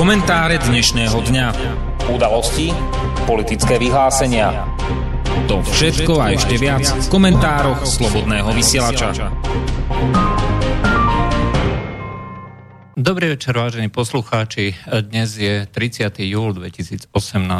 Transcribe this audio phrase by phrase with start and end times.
[0.00, 1.46] Komentáre dnešného dňa.
[2.08, 2.72] Udalosti,
[3.28, 4.64] politické vyhlásenia.
[5.44, 9.28] To všetko a ešte viac v komentároch Slobodného vysielača.
[12.96, 14.72] Dobrý večer, vážení poslucháči.
[15.04, 16.16] Dnes je 30.
[16.32, 17.12] júl 2018,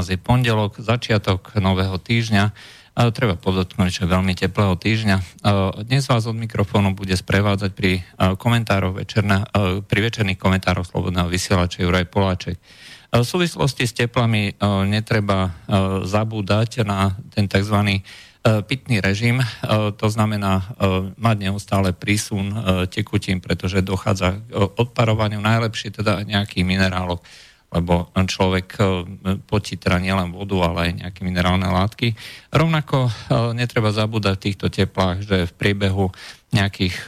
[0.08, 2.56] je pondelok, začiatok nového týždňa.
[3.00, 5.40] Treba podotknúť, že veľmi teplého týždňa.
[5.88, 8.04] Dnes vás od mikrofónu bude sprevádzať pri
[8.36, 9.48] komentároch večerna,
[9.88, 12.60] pri večerných komentároch Slobodného vysielača Juraj Poláček.
[13.08, 14.52] V súvislosti s teplami
[14.84, 15.48] netreba
[16.04, 18.04] zabúdať na ten tzv.
[18.68, 19.40] pitný režim,
[19.96, 20.68] to znamená
[21.16, 22.52] mať neustále prísun
[22.92, 27.24] tekutín, pretože dochádza k odparovaniu najlepšie teda nejakých minerálov
[27.70, 28.82] lebo človek e,
[29.46, 32.18] potí teda nielen vodu, ale aj nejaké minerálne látky.
[32.50, 33.10] Rovnako e,
[33.54, 36.10] netreba zabúdať v týchto teplách, že v priebehu
[36.50, 37.06] nejakých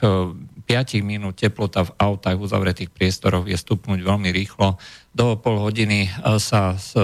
[0.65, 4.79] 5 e, minút teplota v autách v uzavretých priestoroch je stupnúť veľmi rýchlo.
[5.13, 6.09] Do pol hodiny
[6.41, 6.97] sa z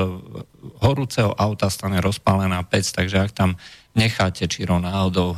[0.80, 3.50] horúceho auta stane rozpálená pec, takže ak tam
[3.92, 5.36] necháte čiro náhodou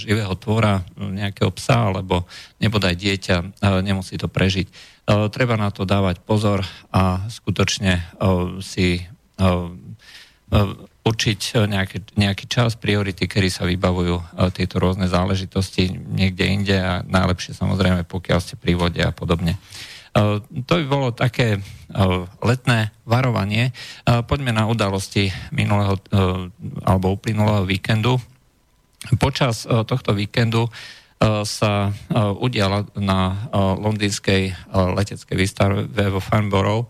[0.00, 2.24] živého tvora, nejakého psa alebo
[2.56, 3.36] nebodaj dieťa,
[3.84, 8.04] nemusí to prežiť E, treba na to dávať pozor a skutočne e,
[8.58, 9.04] si e,
[11.06, 17.54] určiť nejaký, nejaký čas, priority, kedy sa vybavujú tieto rôzne záležitosti niekde inde a najlepšie
[17.54, 19.54] samozrejme, pokiaľ ste pri vode a podobne.
[20.66, 21.62] To by bolo také
[22.42, 23.70] letné varovanie.
[24.26, 26.00] Poďme na udalosti minulého
[26.82, 28.18] alebo uplynulého víkendu.
[29.20, 30.66] Počas tohto víkendu
[31.16, 31.90] E, sa e,
[32.36, 36.84] udiala na e, londýnskej leteckej výstave vo Farnborough.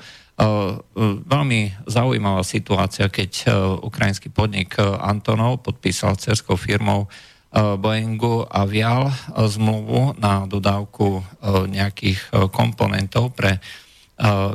[1.27, 3.49] Veľmi zaujímavá situácia, keď
[3.81, 7.09] ukrajinský podnik Antonov podpísal cerskou firmou
[7.57, 11.25] Boeingu a vial zmluvu na dodávku
[11.73, 13.65] nejakých komponentov pre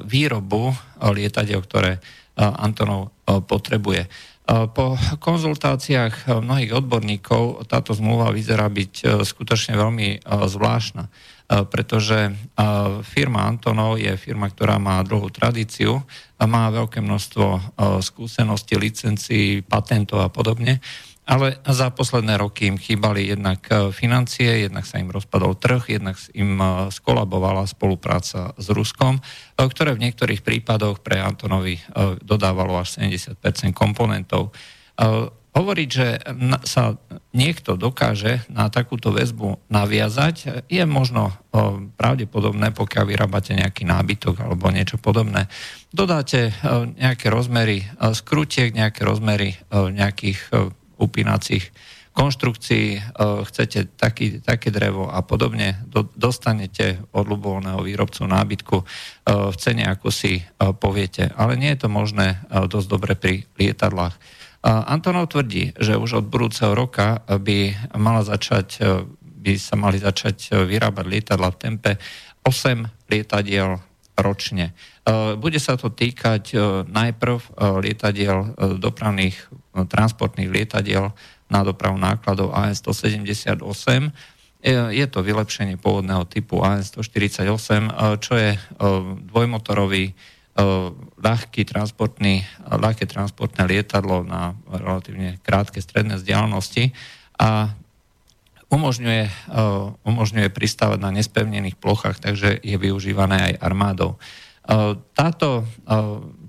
[0.06, 0.70] výrobu
[1.02, 1.98] lietadiel, ktoré
[2.38, 4.06] Antonov potrebuje.
[4.52, 11.10] Po konzultáciách mnohých odborníkov táto zmluva vyzerá byť skutočne veľmi zvláštna,
[11.52, 12.32] pretože
[13.12, 16.00] firma Antonov je firma, ktorá má dlhú tradíciu,
[16.40, 20.80] má veľké množstvo skúseností, licencií, patentov a podobne
[21.32, 26.20] ale za posledné roky im chýbali jednak e, financie, jednak sa im rozpadol trh, jednak
[26.36, 29.22] im e, skolabovala spolupráca s Ruskom, e,
[29.56, 31.80] ktoré v niektorých prípadoch pre Antonovi
[32.20, 33.38] dodávalo až 70%
[33.72, 34.52] komponentov.
[35.52, 36.08] Hovoriť, že
[36.64, 36.96] sa
[37.36, 41.36] niekto dokáže na takúto väzbu naviazať, je možno
[42.00, 45.52] pravdepodobné, pokiaľ vyrábate nejaký nábytok alebo niečo podobné.
[45.92, 46.56] Dodáte
[46.96, 47.84] nejaké rozmery
[48.16, 50.40] skrutiek, nejaké rozmery nejakých
[50.96, 51.68] upínacích
[52.12, 53.00] konštrukcií,
[53.48, 58.78] chcete taký, také drevo a podobne, do, dostanete od ľubovolného výrobcu nábytku
[59.28, 60.44] v cene, ako si
[60.80, 61.32] poviete.
[61.36, 64.16] Ale nie je to možné dosť dobre pri lietadlách.
[64.62, 68.78] Antonov tvrdí, že už od budúceho roka by, mala začať,
[69.22, 71.92] by sa mali začať vyrábať lietadla v tempe
[72.46, 73.82] 8 lietadiel
[74.22, 74.78] ročne.
[75.42, 76.54] Bude sa to týkať
[76.86, 77.40] najprv
[77.82, 79.38] lietadiel dopravných
[79.90, 81.10] transportných lietadiel
[81.50, 84.14] na dopravu nákladov AN-178.
[84.94, 87.90] Je to vylepšenie pôvodného typu AN-148,
[88.22, 88.62] čo je
[89.26, 90.14] dvojmotorový
[91.22, 96.92] ľahký transportný, ľahké transportné lietadlo na relatívne krátke stredné vzdialenosti
[97.38, 97.78] a
[98.74, 99.54] umožňuje,
[100.02, 104.18] umožňuje pristávať na nespevnených plochách, takže je využívané aj armádou.
[105.14, 105.66] Táto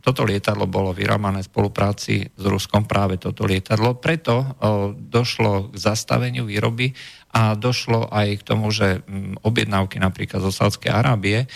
[0.03, 3.95] toto lietadlo bolo vyrábané v spolupráci s Ruskom, práve toto lietadlo.
[4.03, 4.59] Preto
[4.99, 6.91] došlo k zastaveniu výroby
[7.33, 9.01] a došlo aj k tomu, že
[9.41, 11.49] objednávky napríklad zo Sádskej Arábie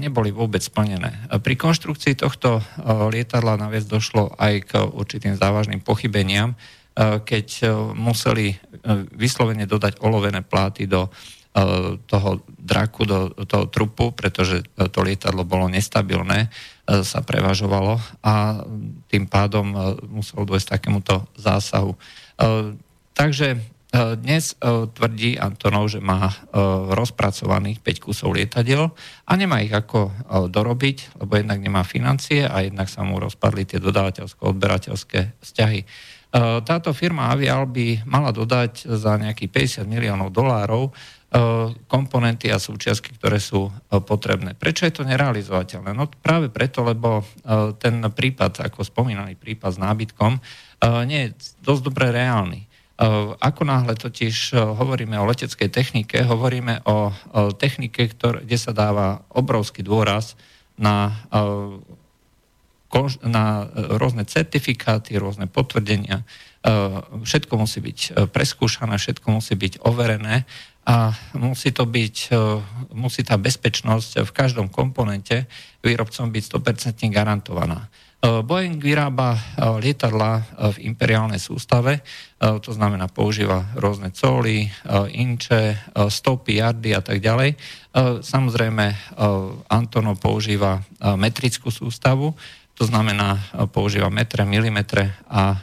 [0.00, 1.28] neboli vôbec splnené.
[1.44, 2.64] Pri konštrukcii tohto
[3.12, 6.56] lietadla naviac došlo aj k určitým závažným pochybeniam,
[7.00, 8.56] keď museli
[9.12, 11.12] vyslovene dodať olovené pláty do
[12.06, 16.48] toho draku, do toho trupu, pretože to lietadlo bolo nestabilné
[17.06, 18.66] sa prevažovalo a
[19.06, 19.78] tým pádom e,
[20.10, 21.94] muselo dôjsť takémuto zásahu.
[21.94, 21.98] E,
[23.14, 23.58] takže e,
[23.90, 24.54] dnes
[24.94, 26.30] tvrdí Antonov, že má
[26.94, 28.86] rozpracovaných 5 kusov lietadiel
[29.26, 30.14] a nemá ich ako
[30.46, 35.80] dorobiť, lebo jednak nemá financie a jednak sa mu rozpadli tie dodávateľsko-odberateľské vzťahy.
[36.62, 40.94] Táto firma Avial by mala dodať za nejakých 50 miliónov dolárov
[41.30, 41.38] E,
[41.86, 44.58] komponenty a súčiastky, ktoré sú e, potrebné.
[44.58, 45.94] Prečo je to nerealizovateľné?
[45.94, 47.24] No práve preto, lebo e,
[47.78, 50.32] ten prípad, ako spomínaný prípad s nábytkom,
[51.04, 52.64] nie je dosť dobre reálny.
[53.40, 57.12] Ako náhle totiž hovoríme o leteckej technike, hovoríme o
[57.56, 60.36] technike, kde sa dáva obrovský dôraz
[60.76, 61.16] na
[63.22, 63.70] na
[64.02, 66.26] rôzne certifikáty, rôzne potvrdenia.
[67.22, 70.42] Všetko musí byť preskúšané, všetko musí byť overené
[70.82, 72.34] a musí to byť,
[72.90, 75.46] musí tá bezpečnosť v každom komponente
[75.86, 77.86] výrobcom byť 100% garantovaná.
[78.20, 80.44] Eh, Boeing vyrába eh, lietadla eh,
[80.76, 82.04] v imperiálnej sústave,
[82.40, 84.64] to znamená používa rôzne cóly,
[85.12, 87.52] inče, stopy, jardy a tak ďalej.
[88.24, 89.12] Samozrejme
[89.68, 90.80] Antonov používa
[91.20, 92.32] metrickú sústavu,
[92.72, 93.36] to znamená
[93.76, 95.60] používa metre, milimetre a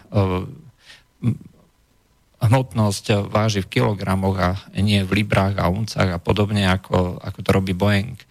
[2.37, 7.49] hmotnosť váži v kilogramoch a nie v librách a uncách a podobne, ako, ako to
[7.49, 8.13] robí Boeing.
[8.13, 8.25] E,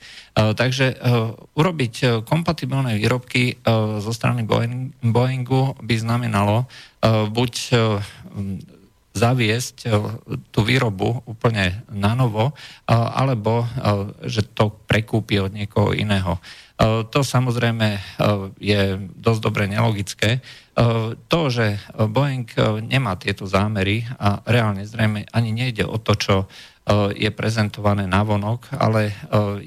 [0.55, 0.97] takže e,
[1.59, 3.59] urobiť e, kompatibilné výrobky
[3.99, 4.47] zo strany
[5.03, 6.69] Boeingu by znamenalo
[7.07, 7.53] buď
[9.17, 9.77] zaviesť
[10.51, 12.53] tú výrobu úplne na novo,
[12.91, 13.65] alebo
[14.27, 16.37] že to prekúpi od niekoho iného.
[16.77, 17.97] To samozrejme
[18.61, 20.45] je dosť dobre nelogické.
[21.17, 22.45] To, že Boeing
[22.85, 26.35] nemá tieto zámery a reálne zrejme ani nejde o to, čo
[26.87, 29.15] Eh, je prezentované na vonok, ale eh,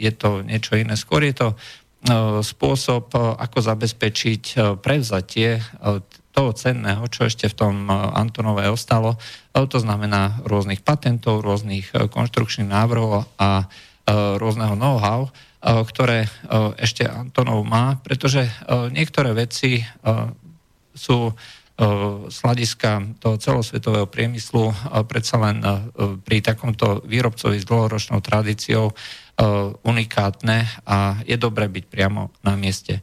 [0.07, 0.95] je to niečo iné.
[0.95, 5.59] Skôr je to eh, spôsob, ako zabezpečiť prevzatie
[6.31, 9.19] toho cenného, čo ešte v tom Antonove ostalo.
[9.51, 13.67] To znamená rôznych patentov, rôznych konštrukčných návrhov a
[14.39, 15.27] rôzneho know-how,
[15.59, 16.27] ktoré
[16.79, 18.47] ešte Antonov má, pretože
[18.95, 19.83] niektoré veci
[20.95, 21.31] sú
[22.29, 24.67] z hľadiska toho celosvetového priemyslu
[25.07, 25.63] predsa len
[26.27, 28.91] pri takomto výrobcovi s dlhoročnou tradíciou
[29.87, 32.99] unikátne a je dobré byť priamo na mieste.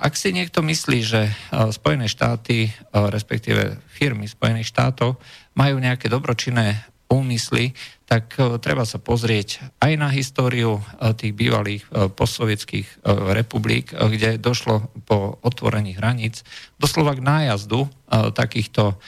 [0.00, 5.20] Ak si niekto myslí, že Spojené štáty, respektíve firmy Spojených štátov
[5.52, 6.80] majú nejaké dobročinné
[7.10, 7.74] úmysly,
[8.10, 14.38] tak e, treba sa pozrieť aj na históriu e, tých bývalých e, postsovietských republik, kde
[14.38, 16.46] došlo po otvorení hraníc
[16.78, 18.98] doslova k nájazdu takýchto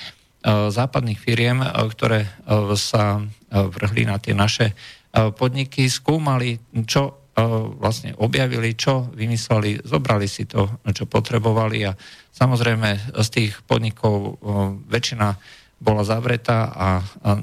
[0.71, 2.27] západných firiem, ktoré
[2.75, 4.75] sa vrhli na tie naše
[5.15, 7.31] podniky, skúmali, čo
[7.79, 11.95] vlastne objavili, čo vymysleli, zobrali si to, čo potrebovali a
[12.35, 14.43] samozrejme z tých podnikov
[14.91, 16.89] väčšina bola zavretá a,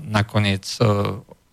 [0.07, 0.83] nakoniec e,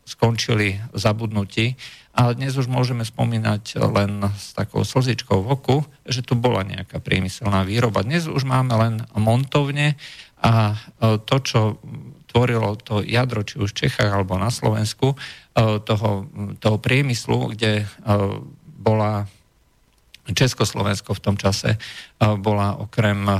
[0.06, 1.74] skončili v zabudnutí.
[2.16, 7.02] A dnes už môžeme spomínať len s takou slzičkou v oku, že tu bola nejaká
[7.02, 8.06] priemyselná výroba.
[8.06, 9.98] Dnes už máme len montovne
[10.38, 11.60] a e, to, čo
[12.30, 15.16] tvorilo to jadro, či už v Čechách alebo na Slovensku, e,
[15.82, 16.30] toho,
[16.62, 17.90] toho priemyslu, kde
[18.78, 19.26] bola
[20.26, 21.78] Československo v tom čase
[22.18, 23.30] bola okrem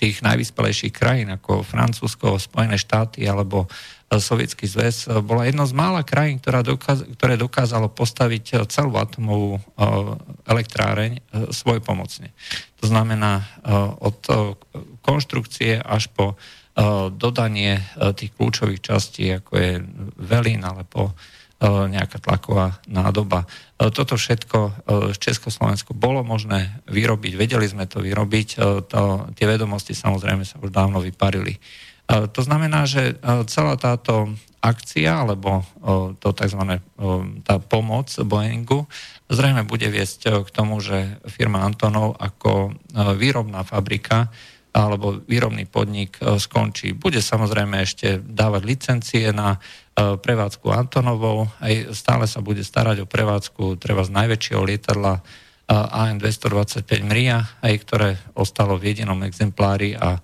[0.00, 3.68] tých najvyspelejších krajín, ako Francúzsko, Spojené štáty alebo
[4.08, 8.54] e, Sovietský zväz, e, bola jedno z mála krajín, ktorá dokáz- ktoré dokázalo postaviť e,
[8.72, 9.60] celú atomovú
[10.48, 11.20] elektráreň
[11.52, 12.32] svojpomocne.
[12.80, 13.44] To znamená
[14.00, 14.18] od
[15.04, 16.40] konštrukcie až po
[17.12, 17.84] dodanie
[18.16, 19.72] tých kľúčových častí, ako je
[20.16, 21.12] velín alebo
[21.60, 23.44] nejaká tlaková nádoba.
[23.76, 24.58] Toto všetko
[25.12, 28.48] v Československu bolo možné vyrobiť, vedeli sme to vyrobiť,
[28.88, 29.00] to,
[29.36, 31.60] tie vedomosti samozrejme sa už dávno vyparili.
[32.10, 34.34] To znamená, že celá táto
[34.64, 35.62] akcia, alebo
[36.18, 36.80] to tzv.
[37.44, 38.88] tá pomoc Boeingu,
[39.30, 42.74] zrejme bude viesť k tomu, že firma Antonov ako
[43.14, 44.32] výrobná fabrika
[44.70, 46.94] alebo výrobný podnik skončí.
[46.94, 49.58] Bude samozrejme ešte dávať licencie na
[50.00, 55.22] E, prevádzku Antonovou, aj stále sa bude starať o prevádzku treba z najväčšieho lietadla e,
[55.74, 60.20] AN-225 Mria, aj ktoré ostalo v jedinom exemplári a e,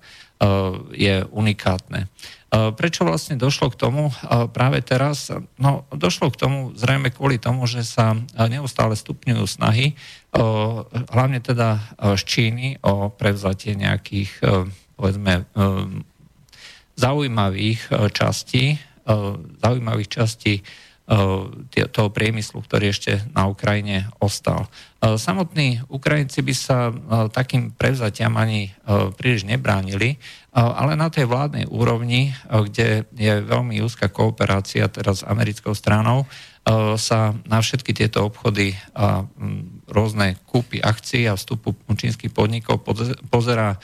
[0.97, 2.09] je unikátne.
[2.47, 4.07] Prečo vlastne došlo k tomu
[4.55, 5.27] práve teraz?
[5.59, 8.15] No, došlo k tomu zrejme kvôli tomu, že sa
[8.47, 9.99] neustále stupňujú snahy,
[11.09, 14.31] hlavne teda z Číny o prevzatie nejakých,
[14.93, 15.49] povedzme,
[16.97, 17.81] zaujímavých
[18.13, 18.77] častí
[19.63, 20.59] zaujímavých častí
[21.95, 24.67] toho priemyslu, ktorý ešte na Ukrajine ostal.
[24.99, 26.91] Samotní Ukrajinci by sa
[27.31, 28.75] takým prevzatiam ani
[29.15, 30.19] príliš nebránili,
[30.51, 36.27] ale na tej vládnej úrovni, kde je veľmi úzka kooperácia teraz s americkou stranou,
[36.99, 38.75] sa na všetky tieto obchody
[39.87, 42.83] rôzne kúpy akcií a vstupu čínskych podnikov
[43.31, 43.79] pozerá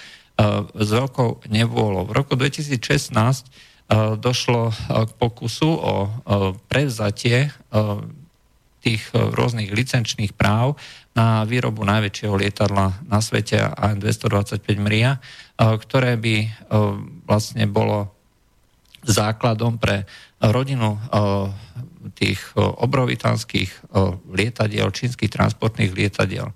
[0.73, 2.09] s veľkou nevôľou.
[2.09, 4.73] V roku 2016 E, došlo e,
[5.05, 6.09] k pokusu o e,
[6.71, 7.51] prevzatie
[8.83, 10.75] tých rôznych licenčných práv
[11.15, 15.23] na výrobu najväčšieho lietadla na svete AN-225 Mria,
[15.55, 16.51] ktoré by
[17.23, 18.11] vlastne bolo
[19.07, 20.03] základom pre
[20.43, 20.99] rodinu
[22.13, 23.93] tých obrovitanských
[24.29, 26.53] lietadiel, čínskych transportných lietadiel.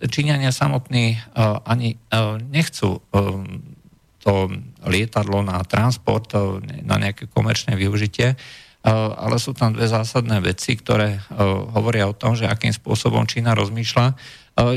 [0.00, 1.20] Číňania samotní
[1.68, 2.00] ani
[2.48, 3.04] nechcú
[4.20, 4.34] to
[4.84, 6.32] lietadlo na transport,
[6.84, 8.36] na nejaké komerčné využitie,
[8.84, 11.20] ale sú tam dve zásadné veci, ktoré
[11.76, 14.16] hovoria o tom, že akým spôsobom Čína rozmýšľa.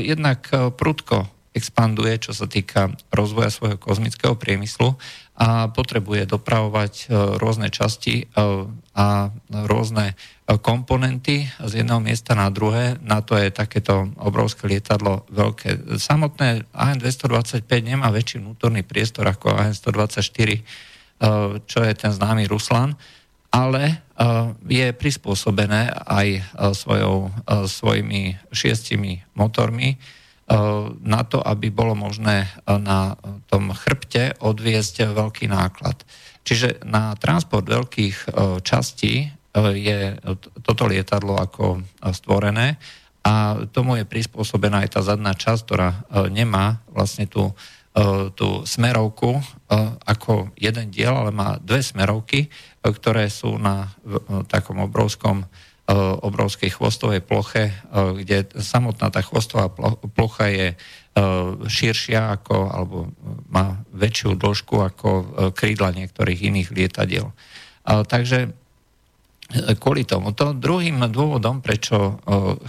[0.00, 4.98] Jednak prudko expanduje, čo sa týka rozvoja svojho kozmického priemyslu
[5.34, 7.04] a potrebuje dopravovať e,
[7.38, 8.24] rôzne časti e,
[8.94, 9.06] a
[9.50, 10.14] rôzne e,
[10.58, 12.98] komponenty z jedného miesta na druhé.
[13.02, 15.98] Na to je takéto obrovské lietadlo veľké.
[15.98, 20.50] Samotné AN-225 nemá väčší vnútorný priestor ako AN-124,
[21.64, 22.98] čo je ten známy Ruslan,
[23.54, 24.02] ale
[24.66, 26.42] je prispôsobené aj
[26.74, 27.30] svojou,
[27.70, 29.94] svojimi šiestimi motormi,
[31.00, 33.16] na to, aby bolo možné eh, na
[33.48, 36.04] tom chrbte odviezť veľký náklad.
[36.44, 40.18] Čiže na transport veľkých eh, častí je
[40.66, 41.78] toto lietadlo ako
[42.10, 42.74] stvorené
[43.22, 45.90] a tomu je prispôsobená aj tá zadná časť, ktorá
[46.26, 47.54] nemá vlastne tú,
[48.34, 49.38] tú smerovku
[50.02, 52.50] ako jeden diel, ale má dve smerovky,
[52.82, 53.94] ktoré sú na
[54.50, 55.46] takom obrovskom
[56.24, 57.72] obrovskej chvostovej ploche, e,
[58.24, 59.68] kde samotná tá chvostová
[60.16, 60.76] plocha je e,
[61.68, 62.96] širšia ako, alebo
[63.52, 65.08] má väčšiu dĺžku ako
[65.52, 67.28] krídla niektorých iných lietadiel.
[67.84, 68.48] Takže
[69.76, 70.32] kvôli tomu.
[70.32, 72.16] To druhým dôvodom, prečo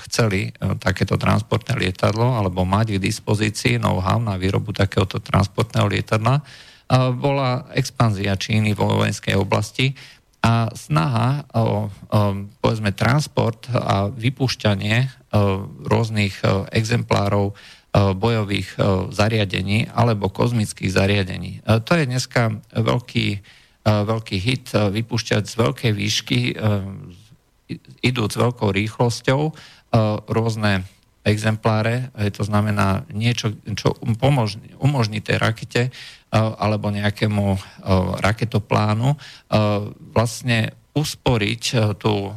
[0.06, 0.52] chceli
[0.84, 6.44] takéto transportné lietadlo alebo mať k dispozícii know-how na výrobu takéhoto transportného lietadla,
[7.16, 9.96] bola expanzia Číny vo vojenskej oblasti,
[10.46, 11.66] a snaha o, o
[12.62, 15.10] povedzme transport a vypúšťanie
[15.90, 17.58] rôznych exemplárov
[17.96, 18.78] bojových
[19.10, 21.66] zariadení alebo kozmických zariadení.
[21.66, 23.28] To je dneska veľký,
[23.88, 26.40] veľký hit vypúšťať z veľkej výšky,
[28.06, 29.42] idúc s veľkou rýchlosťou
[30.30, 30.86] rôzne
[31.26, 35.82] exempláre, to znamená niečo, čo umožní, umožní tej rakete
[36.36, 37.56] alebo nejakému
[38.20, 39.16] raketoplánu
[40.12, 41.64] vlastne usporiť
[42.00, 42.32] tú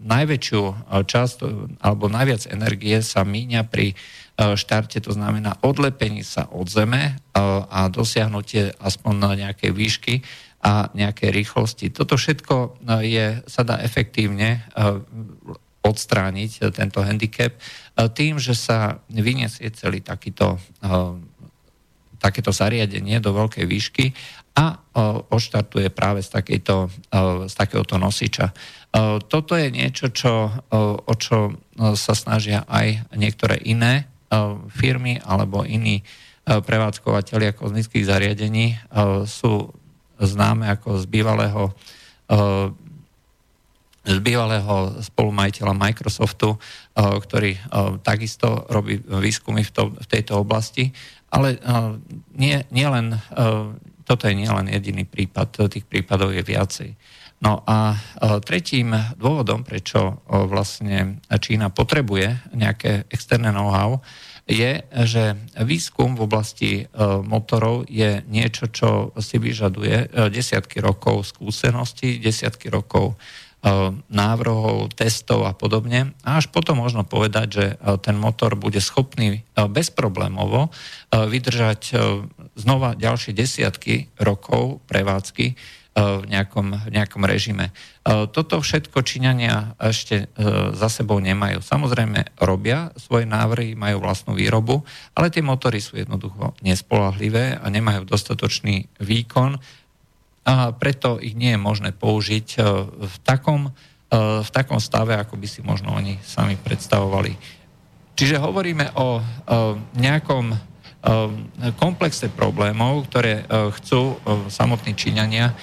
[0.00, 0.62] najväčšiu
[1.04, 1.36] časť
[1.80, 3.96] alebo najviac energie sa míňa pri
[4.36, 10.14] štarte, to znamená odlepení sa od zeme a dosiahnutie aspoň na nejakej výšky
[10.64, 11.92] a nejakej rýchlosti.
[11.92, 14.64] Toto všetko je, sa dá efektívne
[15.80, 17.52] odstrániť tento handicap
[18.16, 20.56] tým, že sa vyniesie celý takýto
[22.20, 24.12] takéto zariadenie do veľkej výšky
[24.54, 24.76] a
[25.32, 26.92] odštartuje práve z, takejto,
[27.48, 28.52] z takéhoto nosiča.
[29.30, 30.50] Toto je niečo, čo,
[31.06, 31.56] o čo
[31.96, 34.10] sa snažia aj niektoré iné
[34.74, 36.04] firmy alebo iní
[36.44, 38.76] prevádzkovateľia kozmických zariadení.
[39.24, 39.70] Sú
[40.20, 41.72] známe ako z bývalého
[44.00, 46.56] z bývalého spolumajiteľa Microsoftu,
[46.96, 47.52] ktorý
[48.00, 50.88] takisto robí výskumy v, to, v tejto oblasti
[51.30, 51.94] ale uh,
[52.34, 53.14] nie, nie len,
[54.02, 56.90] toto je nielen jediný prípad, tých prípadov je viacej.
[57.40, 57.96] No a
[58.44, 64.04] tretím dôvodom, prečo vlastne Čína potrebuje nejaké externé know-how,
[64.44, 66.72] je, že výskum v oblasti
[67.24, 73.16] motorov je niečo, čo si vyžaduje desiatky rokov skúseností, desiatky rokov
[74.08, 76.16] návrhov, testov a podobne.
[76.24, 80.72] A až potom možno povedať, že e, ten motor bude schopný e, bezproblémovo
[81.10, 81.98] vydržať
[82.54, 85.58] znova ďalšie desiatky rokov prevádzky
[85.90, 87.74] v nejakom, v nejakom režime.
[88.06, 90.30] Toto všetko Číňania ešte
[90.70, 91.58] za sebou nemajú.
[91.58, 94.86] Samozrejme robia svoje návrhy, majú vlastnú výrobu,
[95.18, 99.58] ale tie motory sú jednoducho nespolahlivé a nemajú dostatočný výkon
[100.44, 103.72] a preto ich nie je možné použiť e, v takom, e,
[104.40, 107.36] v takom stave, ako by si možno oni sami predstavovali.
[108.16, 109.24] Čiže hovoríme o
[109.96, 110.52] nejakom
[111.80, 113.44] komplexe problémov, ktoré e,
[113.80, 114.20] chcú
[114.52, 115.56] samotní Číňania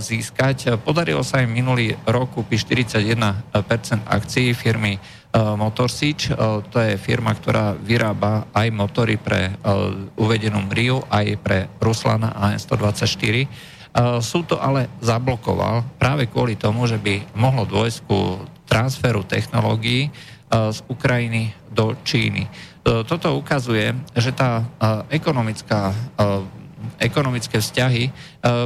[0.00, 0.82] získať.
[0.82, 2.74] Podarilo sa im minulý rok kúpiť
[3.54, 3.54] 41%
[4.02, 4.98] akcií firmy
[5.30, 6.34] Motorsič.
[6.74, 9.54] To je firma, ktorá vyrába aj motory pre
[10.18, 13.46] uvedenú Riu, aj pre Ruslana AN-124
[14.22, 18.38] sú to ale zablokoval práve kvôli tomu, že by mohlo dôjsť ku
[18.70, 20.14] transferu technológií
[20.50, 22.46] z Ukrajiny do Číny.
[22.82, 24.66] Toto ukazuje, že tá
[25.10, 25.94] ekonomická
[27.00, 28.12] ekonomické vzťahy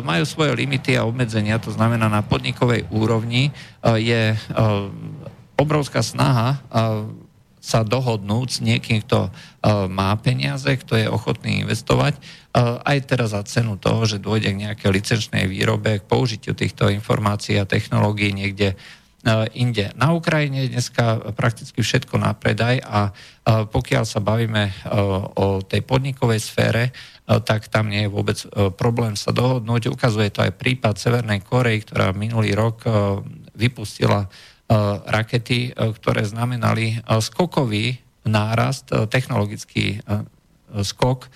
[0.06, 3.50] majú svoje limity a obmedzenia, to znamená na podnikovej úrovni
[3.82, 4.34] je
[5.58, 6.62] obrovská snaha
[7.64, 9.32] sa dohodnúť s niekým, kto
[9.90, 12.18] má peniaze, kto je ochotný investovať
[12.60, 17.58] aj teraz za cenu toho, že dôjde k nejakej licenčnej výrobe, k použitiu týchto informácií
[17.58, 18.78] a technológií niekde
[19.56, 19.88] inde.
[19.96, 23.10] Na Ukrajine je dneska prakticky všetko na predaj a
[23.44, 24.70] pokiaľ sa bavíme
[25.40, 26.92] o tej podnikovej sfére,
[27.24, 28.36] tak tam nie je vôbec
[28.76, 29.88] problém sa dohodnúť.
[29.88, 32.84] Ukazuje to aj prípad Severnej Korei, ktorá minulý rok
[33.56, 34.28] vypustila
[35.08, 37.96] rakety, ktoré znamenali skokový
[38.28, 40.04] nárast, technologický
[40.84, 41.32] skok,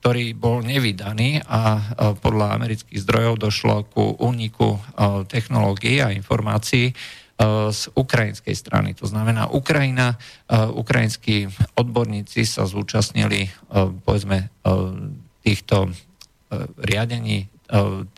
[0.00, 1.76] ktorý bol nevydaný a
[2.24, 4.80] podľa amerických zdrojov došlo ku úniku
[5.28, 6.96] technológií a informácií
[7.72, 8.96] z ukrajinskej strany.
[8.96, 10.16] To znamená, Ukrajina,
[10.76, 13.52] ukrajinskí odborníci sa zúčastnili
[14.04, 14.48] povedzme
[15.44, 15.92] týchto
[16.80, 17.48] riadení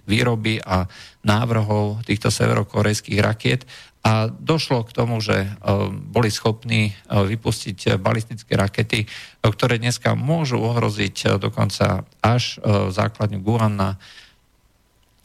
[0.06, 0.86] výroby a
[1.22, 3.66] návrhov týchto severokorejských rakiet
[4.02, 5.48] a došlo k tomu, že e,
[5.94, 9.08] boli schopní e, vypustiť balistické rakety, e,
[9.46, 12.58] ktoré dneska môžu ohroziť dokonca až
[12.90, 13.78] základňu Guan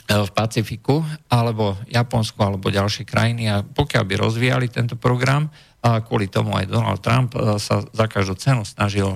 [0.07, 3.49] v Pacifiku, alebo Japonsko, alebo ďalšie krajiny.
[3.51, 8.33] A pokiaľ by rozvíjali tento program, a kvôli tomu aj Donald Trump sa za každú
[8.33, 9.13] cenu snažil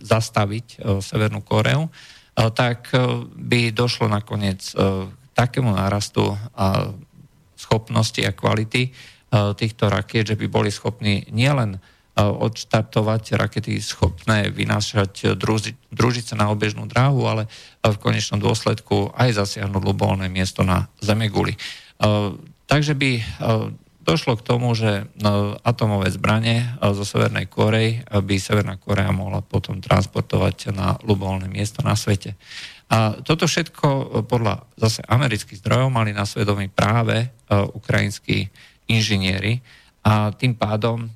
[0.00, 1.92] zastaviť Severnú Koreu,
[2.34, 2.88] tak
[3.36, 6.34] by došlo nakoniec k takému nárastu
[7.58, 8.90] schopnosti a kvality e,
[9.58, 11.78] týchto rakiet, že by boli schopní nielen e,
[12.22, 17.50] odštartovať rakety schopné vynášať druži, družice na obežnú dráhu, ale
[17.82, 21.58] v konečnom dôsledku aj zasiahnuť ľubovolné miesto na Zemeguli.
[21.58, 21.58] E,
[22.70, 23.10] takže by
[24.08, 25.04] došlo k tomu, že
[25.68, 31.92] atomové zbranie zo Severnej Korei by Severná Korea mohla potom transportovať na ľubovolné miesto na
[31.92, 32.32] svete.
[32.88, 38.48] A toto všetko e, podľa zase amerických zdrojov mali na svedomí práve e, ukrajinskí
[38.88, 39.60] inžinieri
[40.00, 41.08] a tým pádom e,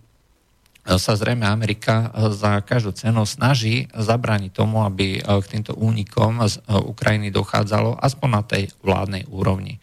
[1.01, 7.33] sa zrejme Amerika za každú cenu snaží zabrániť tomu, aby k týmto únikom z Ukrajiny
[7.33, 9.81] dochádzalo aspoň na tej vládnej úrovni.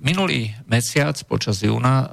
[0.00, 2.08] Minulý mesiac počas júna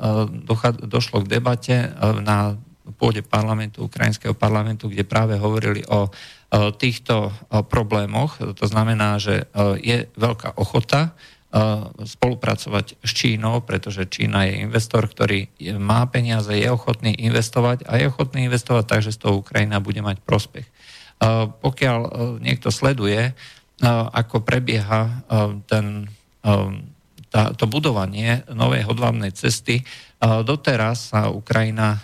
[0.83, 1.87] došlo k debate
[2.19, 2.59] na
[2.93, 6.11] pôde parlamentu, ukrajinského parlamentu, kde práve hovorili o
[6.75, 7.31] týchto
[7.71, 8.37] problémoch.
[8.39, 9.47] To znamená, že
[9.79, 11.15] je veľká ochota
[11.99, 18.07] spolupracovať s Čínou, pretože Čína je investor, ktorý má peniaze, je ochotný investovať a je
[18.07, 20.63] ochotný investovať tak, že z toho Ukrajina bude mať prospech.
[21.59, 21.99] Pokiaľ
[22.39, 23.35] niekto sleduje,
[24.15, 25.27] ako prebieha
[25.67, 26.07] ten,
[27.31, 29.83] tá, to budovanie novej hodvábnej cesty,
[30.21, 31.97] doteraz sa Ukrajina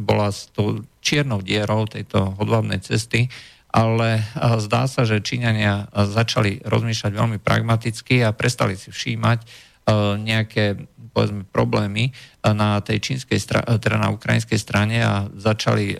[0.00, 3.28] bola s tou čiernou dierou tejto hodvábnej cesty
[3.72, 4.20] ale
[4.60, 9.48] zdá sa, že Číňania začali rozmýšľať veľmi pragmaticky a prestali si všímať
[10.20, 12.12] nejaké povedzme, problémy
[12.44, 15.96] na tej čínskej strane, teda na ukrajinskej strane a začali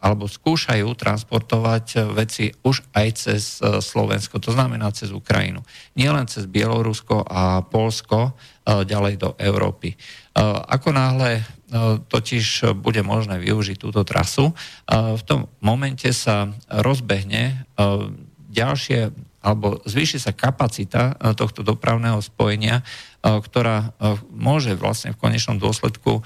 [0.00, 5.60] alebo skúšajú transportovať veci už aj cez Slovensko, to znamená cez Ukrajinu.
[5.92, 8.32] Nielen cez Bielorusko a Polsko
[8.64, 9.92] ďalej do Európy.
[10.40, 11.44] Ako náhle
[12.08, 14.56] totiž bude možné využiť túto trasu.
[14.90, 17.68] V tom momente sa rozbehne
[18.50, 22.84] ďalšie alebo zvýši sa kapacita tohto dopravného spojenia,
[23.24, 23.96] ktorá
[24.28, 26.20] môže vlastne v konečnom dôsledku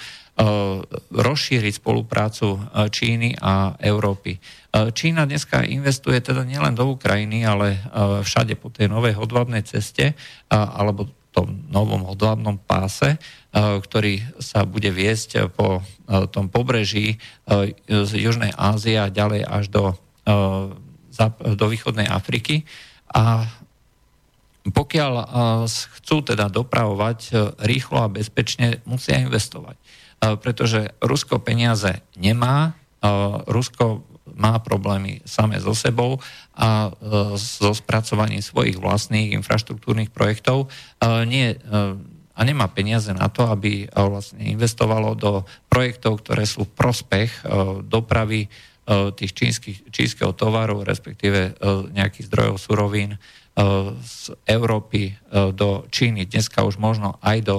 [1.14, 2.58] rozšíriť spoluprácu
[2.90, 4.38] Číny a Európy.
[4.74, 7.78] Čína dneska investuje teda nielen do Ukrajiny, ale
[8.26, 10.18] všade po tej novej hodvábnej ceste
[10.50, 13.18] alebo tom novom hodvábnom páse,
[13.54, 15.82] ktorý sa bude viesť po
[16.30, 17.18] tom pobreží
[17.90, 19.84] z Južnej Ázie a ďalej až do,
[21.42, 22.62] do východnej Afriky.
[23.10, 23.50] A
[24.64, 25.12] pokiaľ
[25.98, 27.34] chcú teda dopravovať
[27.66, 29.74] rýchlo a bezpečne, musia investovať.
[30.40, 32.72] Pretože Rusko peniaze nemá,
[33.44, 36.18] Rusko má problémy samé so sebou
[36.56, 36.90] a
[37.36, 40.72] so spracovaním svojich vlastných infraštruktúrnych projektov.
[41.28, 41.60] Nie
[42.34, 47.30] a nemá peniaze na to, aby eh, vlastne investovalo do projektov, ktoré sú v prospech
[47.30, 47.40] eh,
[47.86, 48.50] dopravy eh,
[49.14, 51.56] tých čínskych, čínskeho tovaru, respektíve
[51.94, 53.16] nejakých zdrojov surovín
[54.02, 55.14] z Európy
[55.54, 56.26] do Číny.
[56.26, 57.56] Dneska už možno aj do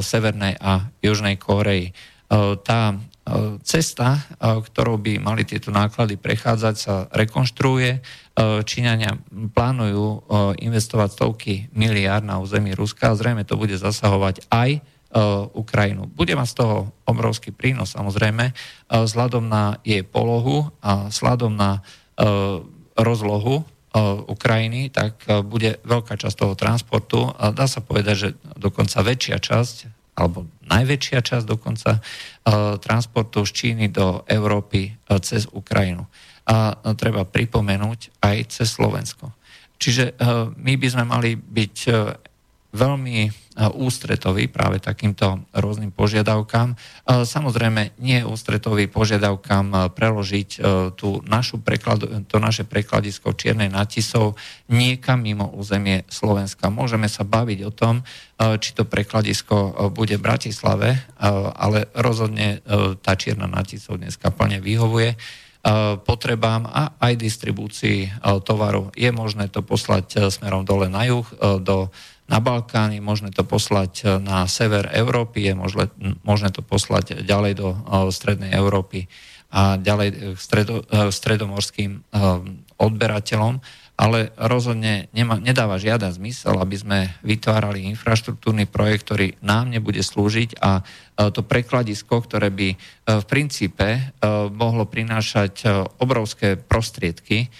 [0.00, 1.96] Severnej a Južnej Kórei.
[2.64, 2.80] Tá
[3.64, 9.14] cesta, ktorou by mali tieto náklady prechádzať, sa rekonštruuje E, Číňania
[9.54, 10.18] plánujú e,
[10.66, 14.80] investovať stovky miliárd na území Ruska a zrejme to bude zasahovať aj e,
[15.54, 16.10] Ukrajinu.
[16.10, 18.50] Bude mať z toho obrovský prínos samozrejme,
[18.90, 21.84] vzhľadom na jej polohu a vzhľadom na
[22.94, 23.66] rozlohu
[24.26, 28.28] Ukrajiny, tak bude veľká časť toho transportu a dá sa povedať, že
[28.58, 29.76] dokonca väčšia časť
[30.18, 32.02] alebo najväčšia časť dokonca
[32.82, 36.10] transportu z Číny do Európy cez Ukrajinu
[36.44, 39.32] a treba pripomenúť aj cez Slovensko.
[39.80, 40.12] Čiže e,
[40.54, 41.92] my by sme mali byť e,
[42.76, 43.18] veľmi
[43.54, 46.74] ústretový práve takýmto rôznym požiadavkám.
[47.06, 50.48] Samozrejme, nie ústretový požiadavkám preložiť
[50.98, 54.34] tú našu preklad, to naše prekladisko Čiernej natisov
[54.66, 56.66] niekam mimo územie Slovenska.
[56.66, 58.02] Môžeme sa baviť o tom,
[58.34, 60.88] či to prekladisko bude v Bratislave,
[61.54, 62.58] ale rozhodne
[63.06, 65.14] tá Čierna natisov dneska plne vyhovuje
[66.04, 68.92] potrebám a aj distribúcii tovaru.
[68.92, 71.24] Je možné to poslať smerom dole na juh,
[71.64, 71.88] do
[72.24, 75.84] na Balkán, je možné to poslať e, na sever Európy, je možné,
[76.24, 79.04] možné to poslať ďalej do e, strednej Európy
[79.52, 82.00] a ďalej k e, stredo, stredomorským
[82.80, 83.60] odberateľom,
[83.94, 90.58] ale rozhodne nemá, nedáva žiaden zmysel, aby sme vytvárali infraštruktúrny projekt, ktorý nám nebude slúžiť
[90.58, 90.82] a
[91.30, 92.74] to prekladisko, ktoré by
[93.06, 94.10] v princípe
[94.50, 97.54] mohlo prinášať obrovské prostriedky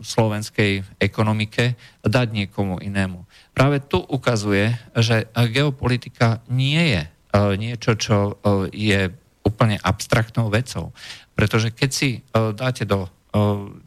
[0.00, 3.20] slovenskej ekonomike, dať niekomu inému
[3.56, 7.10] práve tu ukazuje, že geopolitika nie je e,
[7.56, 8.32] niečo, čo e,
[8.76, 9.08] je
[9.48, 10.92] úplne abstraktnou vecou.
[11.32, 13.08] Pretože keď si e, dáte do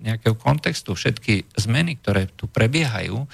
[0.05, 3.25] nejakého kontextu všetky zmeny, ktoré tu prebiehajú,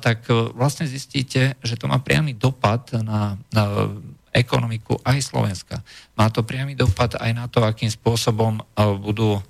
[0.00, 0.24] tak
[0.56, 3.92] vlastne zistíte, že to má priamy dopad na, na
[4.32, 5.84] ekonomiku aj Slovenska.
[6.16, 8.64] Má to priamy dopad aj na to, akým spôsobom
[9.04, 9.44] budú,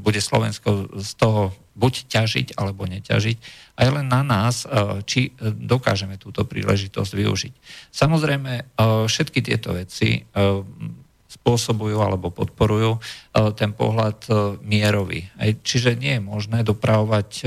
[0.00, 3.36] bude Slovensko z toho buď ťažiť alebo neťažiť,
[3.74, 7.54] aj len na nás, e, či dokážeme túto príležitosť využiť.
[7.90, 8.64] Samozrejme, e,
[9.10, 10.40] všetky tieto veci e,
[11.34, 13.02] spôsobujú alebo podporujú
[13.58, 14.30] ten pohľad
[14.62, 15.26] mierový.
[15.66, 17.42] Čiže nie je možné dopravovať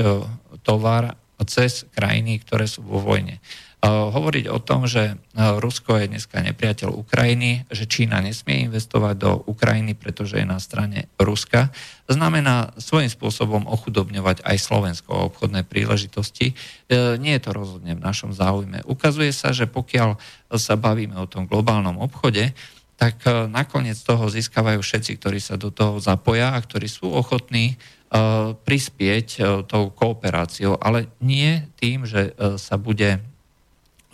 [0.60, 1.16] tovar
[1.48, 3.40] cez krajiny, ktoré sú vo vojne
[3.78, 9.94] hovoriť o tom, že Rusko je dneska nepriateľ Ukrajiny, že Čína nesmie investovať do Ukrajiny,
[9.94, 11.70] pretože je na strane Ruska,
[12.10, 16.58] znamená svojím spôsobom ochudobňovať aj Slovensko o obchodné príležitosti.
[16.90, 18.82] E, nie je to rozhodne v našom záujme.
[18.82, 20.18] Ukazuje sa, že pokiaľ
[20.58, 22.50] sa bavíme o tom globálnom obchode,
[22.98, 27.78] tak nakoniec toho získavajú všetci, ktorí sa do toho zapoja a ktorí sú ochotní
[28.66, 29.26] prispieť
[29.70, 33.22] tou kooperáciou, ale nie tým, že sa bude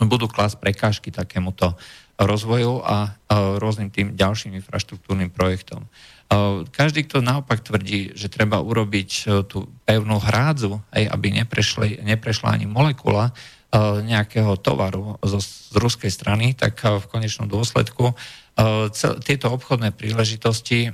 [0.01, 1.77] budú klásť prekážky takémuto
[2.15, 3.15] rozvoju a
[3.59, 5.87] rôznym tým ďalším infraštruktúrnym projektom.
[6.71, 12.57] Každý, kto naopak tvrdí, že treba urobiť e, tú pevnú hrádzu, aj aby neprešli, neprešla
[12.57, 13.33] ani molekula e,
[14.01, 18.17] nejakého tovaru zo, z ruskej strany, tak e, v konečnom dôsledku
[19.27, 20.87] tieto obchodné príležitosti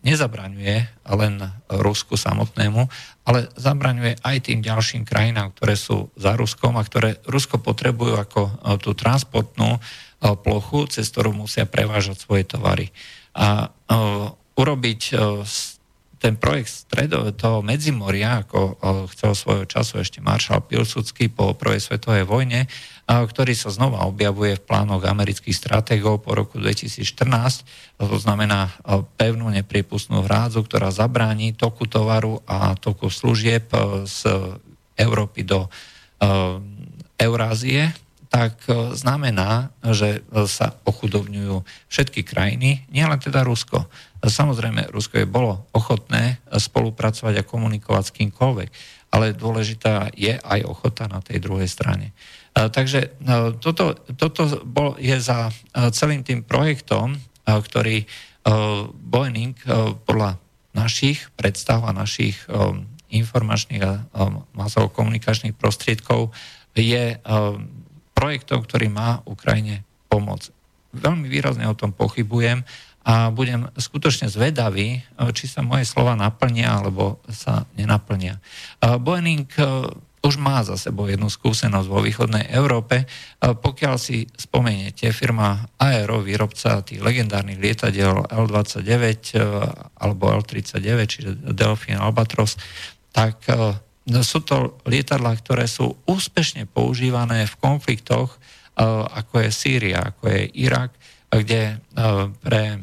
[0.00, 1.34] nezabraňuje len
[1.68, 2.88] Rusku samotnému,
[3.28, 8.40] ale zabraňuje aj tým ďalším krajinám, ktoré sú za Ruskom a ktoré Rusko potrebujú ako
[8.48, 9.80] e, tú transportnú e,
[10.40, 12.88] plochu, cez ktorú musia prevážať svoje tovary.
[13.30, 15.46] A uh, urobiť uh,
[16.20, 18.76] ten projekt stredo, toho Medzimoria, ako
[19.08, 22.68] chcel svojho času ešte maršal Pilsudský po prvej svetovej vojne,
[23.08, 28.04] ktorý sa znova objavuje v plánoch amerických stratégov po roku 2014.
[28.04, 28.68] To znamená
[29.16, 33.72] pevnú nepripustnú hrádzu, ktorá zabráni toku tovaru a toku služieb
[34.04, 34.28] z
[35.00, 35.72] Európy do
[37.16, 37.96] Eurázie,
[38.30, 38.62] tak
[38.94, 43.90] znamená, že sa ochudobňujú všetky krajiny, nielen teda Rusko.
[44.22, 48.70] Samozrejme, Rusko je bolo ochotné spolupracovať a komunikovať s kýmkoľvek,
[49.10, 52.14] ale dôležitá je aj ochota na tej druhej strane.
[52.54, 53.18] Takže
[53.58, 55.50] toto, toto bol, je za
[55.90, 58.06] celým tým projektom, ktorý
[58.94, 59.58] Boeing
[60.06, 60.38] podľa
[60.70, 62.38] našich predstav a našich
[63.10, 64.06] informačných a
[64.54, 66.30] masovo-komunikačných prostriedkov
[66.78, 67.18] je
[68.20, 70.52] projektom, ktorý má Ukrajine pomôcť.
[70.92, 72.60] Veľmi výrazne o tom pochybujem
[73.00, 75.00] a budem skutočne zvedavý,
[75.32, 78.36] či sa moje slova naplnia alebo sa nenaplnia.
[79.00, 79.48] Boeing
[80.20, 83.08] už má za sebou jednu skúsenosť vo východnej Európe.
[83.40, 89.40] Pokiaľ si spomeniete, firma Aero, výrobca tých legendárnych lietadiel L-29 e,
[89.96, 92.60] alebo L-39, čiže Delfin Albatros,
[93.16, 93.48] tak
[94.20, 98.38] sú to lietadlá, ktoré sú úspešne používané v konfliktoch, e,
[99.14, 100.90] ako je Sýria, ako je Irak,
[101.30, 101.78] kde
[102.42, 102.82] pre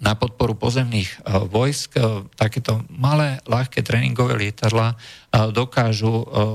[0.00, 1.16] na podporu pozemných e,
[1.48, 1.96] vojsk.
[1.96, 2.00] E,
[2.36, 4.96] takéto malé, ľahké tréningové lietadla e,
[5.52, 6.12] dokážu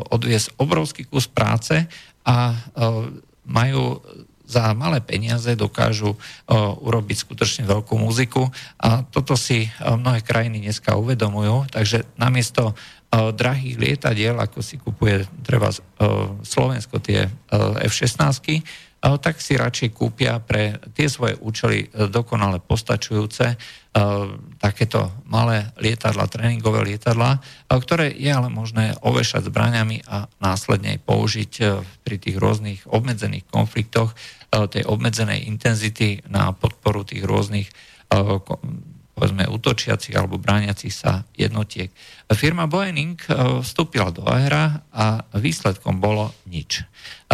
[0.10, 1.86] odviesť obrovský kus práce
[2.22, 2.54] a
[3.50, 3.98] majú
[4.46, 6.14] za malé peniaze dokážu
[6.86, 8.46] urobiť skutočne veľkú muziku
[8.78, 12.78] a toto si mnohé krajiny dneska uvedomujú, takže namiesto
[13.12, 15.68] drahých lietadiel, ako si kupuje treba
[16.48, 17.28] Slovensko tie
[17.84, 18.64] F-16,
[19.02, 23.60] tak si radšej kúpia pre tie svoje účely dokonale postačujúce
[24.62, 31.52] takéto malé lietadla, tréningové lietadla, ktoré je ale možné ovešať zbraniami a následne použiť
[32.06, 34.16] pri tých rôznych obmedzených konfliktoch
[34.54, 37.68] tej obmedzenej intenzity na podporu tých rôznych
[39.22, 41.94] povedzme útočiacich alebo brániacich sa jednotiek.
[42.34, 46.82] Firma Boeing e, vstúpila do éra a výsledkom bolo nič.
[46.82, 46.84] E,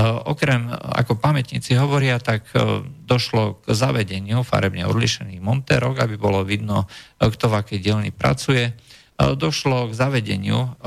[0.04, 6.91] okrem, ako pamätníci hovoria, tak e, došlo k zavedeniu farebne odlišených monterok, aby bolo vidno,
[7.23, 8.76] kto v akej dielni pracuje.
[9.17, 10.78] Došlo k zavedeniu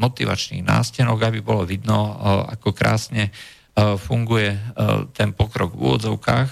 [0.00, 2.16] motivačných nástenok, aby bolo vidno,
[2.48, 3.28] ako krásne
[3.76, 4.56] funguje
[5.12, 6.50] ten pokrok v úvodzovkách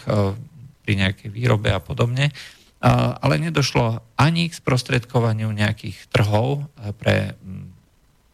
[0.85, 2.29] pri nejakej výrobe a podobne
[2.83, 7.71] ale nedošlo ani k sprostredkovaniu nejakých trhov eh, pre, hm,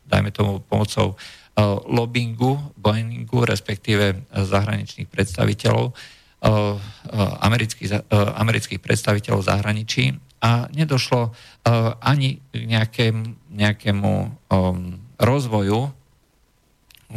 [0.09, 5.93] dajme tomu, pomocou eh, lobbingu, Boeingu, respektíve eh, zahraničných predstaviteľov,
[7.43, 10.15] amerických, amerických predstaviteľov zahraničí.
[10.39, 11.35] A nedošlo
[11.99, 14.13] ani k nejakému, nejakému
[15.19, 15.91] rozvoju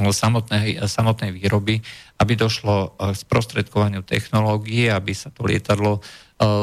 [0.10, 1.86] samotnej, samotnej výroby,
[2.18, 6.02] aby došlo k sprostredkovaniu technológie, aby sa to lietadlo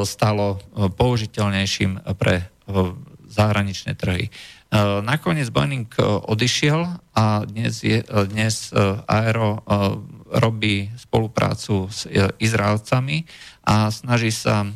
[0.02, 2.44] stalo e, použiteľnejším pre e,
[3.28, 4.32] zahraničné trhy.
[5.04, 5.88] Nakoniec Boeing
[6.28, 8.68] odišiel a dnes, je, dnes
[9.08, 9.64] Aero
[10.28, 12.04] robí spoluprácu s
[12.36, 13.24] Izraelcami
[13.64, 14.68] a snaží sa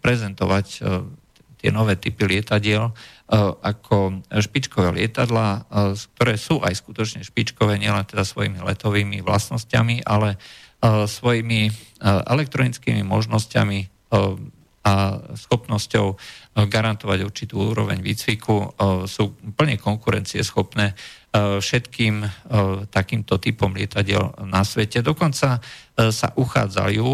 [0.00, 0.66] prezentovať
[1.60, 2.96] tie nové typy lietadiel
[3.60, 5.68] ako špičkové lietadla,
[6.16, 10.40] ktoré sú aj skutočne špičkové, nielen teda svojimi letovými vlastnosťami, ale
[11.04, 11.68] svojimi
[12.24, 13.95] elektronickými možnosťami
[14.86, 16.14] a schopnosťou
[16.70, 18.78] garantovať určitú úroveň výcviku
[19.10, 20.94] sú plne konkurencieschopné
[21.36, 22.22] všetkým
[22.94, 25.02] takýmto typom lietadiel na svete.
[25.02, 25.58] Dokonca
[25.98, 27.08] sa uchádzajú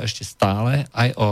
[0.00, 1.28] ešte stále aj o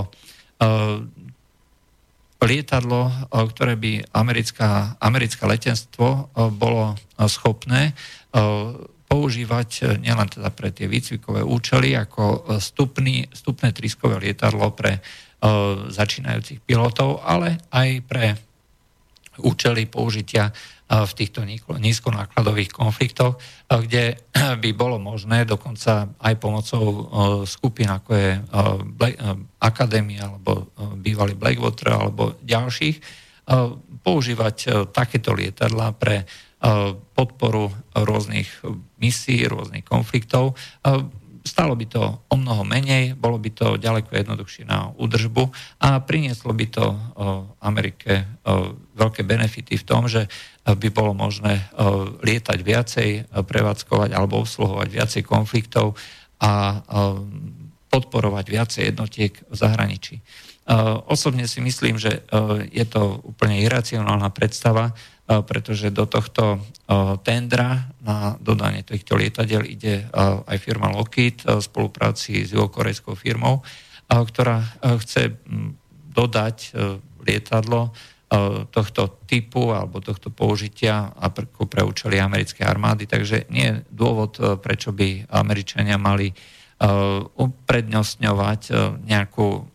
[2.39, 6.95] lietadlo, ktoré by americká, americké letenstvo bolo
[7.27, 7.97] schopné
[9.09, 15.01] používať nielen teda pre tie výcvikové účely ako stupný, stupné triskové lietadlo pre
[15.89, 18.37] začínajúcich pilotov, ale aj pre
[19.41, 20.51] účely použitia
[20.89, 23.37] v týchto nízkonákladových konfliktoch,
[23.69, 24.17] kde
[24.63, 26.85] by bolo možné dokonca aj pomocou
[27.45, 28.31] skupín ako je
[29.63, 32.97] Akadémia alebo bývalý Blackwater alebo ďalších
[34.05, 36.25] používať takéto lietadla pre
[37.15, 38.51] podporu rôznych
[38.99, 40.59] misií, rôznych konfliktov
[41.49, 45.49] Stalo by to o mnoho menej, bolo by to ďaleko jednoduchšie na údržbu
[45.81, 46.85] a prinieslo by to
[47.65, 48.29] Amerike
[48.93, 50.29] veľké benefity v tom, že
[50.69, 51.73] by bolo možné
[52.21, 55.97] lietať viacej, prevádzkovať alebo obsluhovať viacej konfliktov
[56.45, 56.85] a
[57.89, 60.21] podporovať viacej jednotiek v zahraničí.
[61.09, 62.29] Osobne si myslím, že
[62.69, 64.93] je to úplne iracionálna predstava,
[65.29, 66.65] pretože do tohto
[67.21, 70.09] tendra na dodanie týchto lietadiel ide
[70.49, 73.61] aj firma Lockheed v spolupráci s juhokorejskou firmou,
[74.09, 74.65] ktorá
[75.05, 75.37] chce
[76.09, 76.73] dodať
[77.21, 77.93] lietadlo
[78.73, 81.13] tohto typu alebo tohto použitia
[81.69, 83.05] pre účely americkej armády.
[83.05, 86.33] Takže nie je dôvod, prečo by Američania mali
[87.37, 88.61] uprednostňovať
[89.05, 89.69] nejakú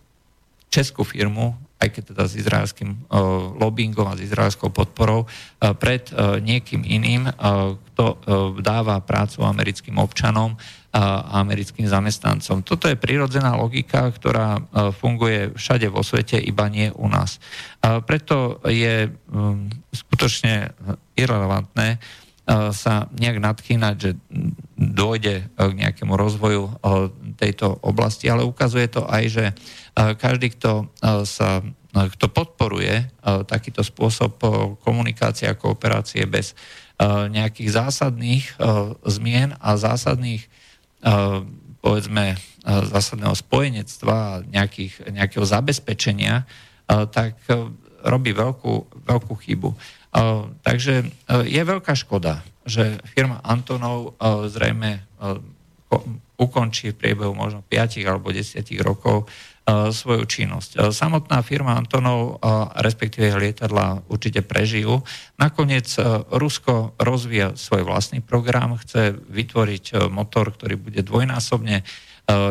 [0.73, 6.07] českú firmu aj keď teda s izraelským uh, lobbyingom a s izraelskou podporou, uh, pred
[6.15, 7.27] uh, niekým iným,
[7.93, 8.17] kto
[8.63, 10.57] dáva prácu americkým občanom
[10.89, 12.65] a americkým zamestnancom.
[12.65, 14.61] Toto je prirodzená logika, ktorá
[14.97, 17.37] funguje všade vo svete, iba nie u nás.
[17.81, 19.13] Preto je
[19.93, 20.73] skutočne
[21.13, 22.01] irrelevantné
[22.49, 24.11] sa nejak nadchýnať, že
[24.75, 26.75] dôjde k nejakému rozvoju
[27.39, 29.45] tejto oblasti, ale ukazuje to aj, že
[30.19, 30.91] každý, kto
[31.23, 33.05] sa kto podporuje
[33.45, 34.41] takýto spôsob
[34.81, 36.57] komunikácie a kooperácie bez
[37.29, 38.45] nejakých zásadných
[39.07, 40.43] zmien a zásadných
[41.83, 46.47] povedzme zásadného spojenectva, nejakých, nejakého zabezpečenia,
[46.87, 47.39] tak
[48.03, 49.69] robí veľkú, veľkú chybu.
[50.61, 50.93] Takže
[51.49, 54.15] je veľká škoda, že firma Antonov
[54.47, 55.01] zrejme
[56.37, 59.25] ukončí v priebehu možno 5 alebo 10 rokov
[59.95, 60.91] svoju činnosť.
[60.91, 62.43] Samotná firma Antonov,
[62.77, 64.99] respektíve lietadla určite prežijú.
[65.39, 65.87] Nakoniec
[66.35, 71.79] Rusko rozvíja svoj vlastný program, chce vytvoriť motor, ktorý bude dvojnásobne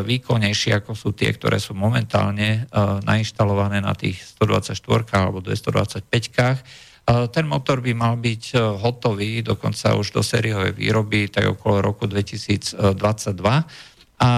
[0.09, 2.65] výkonnejší, ako sú tie, ktoré sú momentálne
[3.05, 4.77] nainštalované na tých 124
[5.13, 6.09] alebo 225
[7.07, 12.79] ten motor by mal byť hotový dokonca už do sériovej výroby tak okolo roku 2022
[14.23, 14.31] a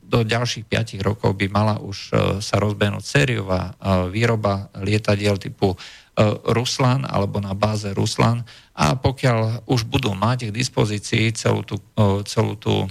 [0.00, 3.76] do ďalších 5 rokov by mala už sa rozbehnúť sériová
[4.08, 5.76] výroba lietadiel typu
[6.48, 8.40] Ruslan alebo na báze Ruslan.
[8.72, 11.76] A pokiaľ už budú mať k dispozícii celú tú,
[12.24, 12.88] celú tú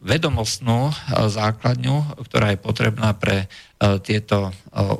[0.00, 3.52] vedomostnú základňu, ktorá je potrebná pre
[4.00, 4.48] tieto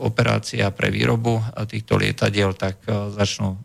[0.04, 2.84] operácie a pre výrobu týchto lietadiel, tak
[3.16, 3.56] začnú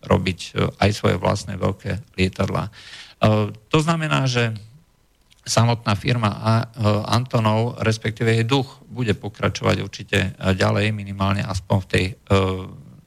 [0.00, 0.38] robiť
[0.80, 2.72] aj svoje vlastné veľké lietadlá.
[3.52, 4.56] To znamená, že
[5.44, 6.32] samotná firma
[7.06, 12.04] Antonov, respektíve jej duch, bude pokračovať určite ďalej, minimálne aspoň v tej,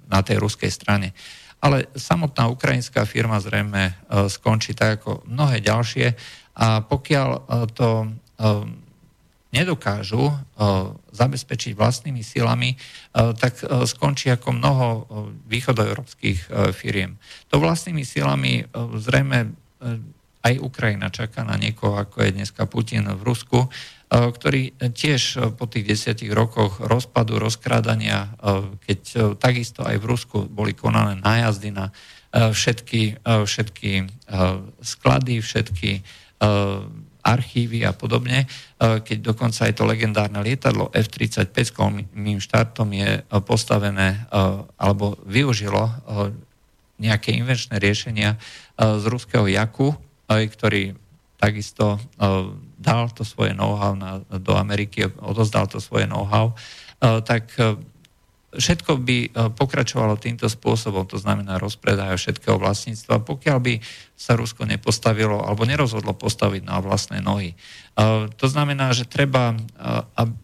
[0.05, 1.17] na tej ruskej strane.
[1.59, 3.95] Ale samotná ukrajinská firma zrejme
[4.31, 6.15] skončí tak ako mnohé ďalšie
[6.55, 7.27] a pokiaľ
[7.75, 8.07] to
[9.49, 10.31] nedokážu
[11.11, 12.79] zabezpečiť vlastnými silami,
[13.11, 14.87] tak skončí ako mnoho
[15.51, 17.19] východoeurópskych firiem.
[17.51, 18.63] To vlastnými silami
[18.95, 19.51] zrejme
[20.39, 23.67] aj Ukrajina čaká na niekoho, ako je dneska Putin v Rusku, e,
[24.09, 28.29] ktorý tiež po tých desiatich rokoch rozpadu, rozkrádania, e,
[28.89, 31.93] keď e, takisto aj v Rusku boli konané nájazdy na
[32.29, 34.05] všetky, všetky
[34.85, 36.05] sklady, všetky
[37.25, 38.45] archívy a podobne,
[38.77, 44.29] keď dokonca aj to legendárne lietadlo F-35 s kolmým štartom je postavené
[44.77, 45.89] alebo využilo
[47.01, 48.37] nejaké invenčné riešenia
[48.77, 49.97] z ruského Jaku,
[50.29, 50.93] ktorý
[51.39, 51.99] takisto e,
[52.75, 57.79] dal to svoje know-how na, do Ameriky, odozdal to svoje know-how, e, tak e,
[58.49, 59.17] všetko by
[59.53, 63.73] pokračovalo týmto spôsobom, to znamená rozpredaja všetkého vlastníctva, pokiaľ by
[64.17, 67.53] sa Rusko nepostavilo alebo nerozhodlo postaviť na vlastné nohy.
[68.41, 69.53] To znamená, že treba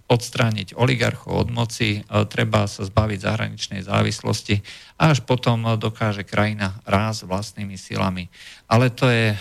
[0.05, 4.61] odstrániť oligarchov od moci, treba sa zbaviť zahraničnej závislosti
[5.01, 8.29] a až potom dokáže krajina ráz vlastnými silami.
[8.69, 9.33] Ale to je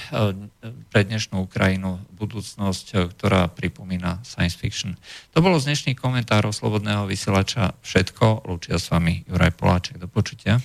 [0.88, 4.96] pre dnešnú Ukrajinu budúcnosť, ktorá pripomína science fiction.
[5.36, 8.48] To bolo z dnešných komentárov Slobodného vysielača všetko.
[8.48, 10.00] Lúčia s vami Juraj Poláček.
[10.00, 10.64] Do počutia.